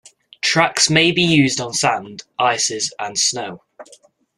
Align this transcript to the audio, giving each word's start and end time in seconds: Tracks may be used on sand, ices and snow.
Tracks 0.41 0.89
may 0.89 1.11
be 1.11 1.21
used 1.21 1.61
on 1.61 1.73
sand, 1.75 2.23
ices 2.39 2.91
and 2.97 3.19
snow. 3.19 3.61